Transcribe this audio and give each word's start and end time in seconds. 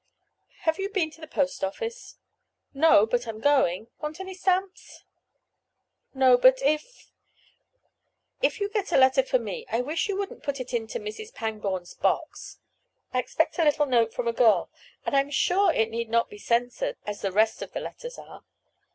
Have 0.61 0.79
you 0.79 0.89
been 0.89 1.11
to 1.11 1.21
the 1.21 1.27
post 1.27 1.63
office?" 1.63 2.17
"No, 2.73 3.05
but 3.05 3.27
I'm 3.27 3.39
going. 3.39 3.87
Want 3.99 4.19
any 4.19 4.33
stamps?" 4.33 5.03
"No. 6.15 6.37
But 6.39 6.59
if—if 6.63 8.59
you 8.59 8.67
get 8.69 8.91
a 8.91 8.97
letter 8.97 9.21
for 9.21 9.37
me 9.37 9.67
I 9.69 9.81
wish 9.81 10.09
you 10.09 10.17
wouldn't 10.17 10.41
put 10.41 10.59
it 10.59 10.73
into 10.73 10.99
Mrs. 10.99 11.31
Pangborn's 11.35 11.93
box—I 11.93 13.19
expect 13.19 13.59
a 13.59 13.63
little 13.63 13.85
note 13.85 14.11
from 14.11 14.27
a 14.27 14.33
girl, 14.33 14.71
and 15.05 15.15
I'm 15.15 15.29
sure 15.29 15.71
it 15.71 15.91
need 15.91 16.09
not 16.09 16.31
be 16.31 16.39
censored, 16.39 16.97
as 17.05 17.21
the 17.21 17.31
rest 17.31 17.61
of 17.61 17.71
the 17.73 17.79
letters 17.79 18.17
are." 18.17 18.43